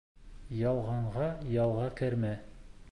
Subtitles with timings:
[0.61, 1.29] Ялғанға
[1.59, 2.35] ялға кермә.